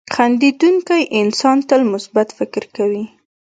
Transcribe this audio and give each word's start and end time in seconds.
•خندېدونکی 0.13 1.01
انسان 1.19 1.57
تل 1.69 1.81
مثبت 1.93 2.27
فکر 2.37 2.63
کوي. 2.75 3.03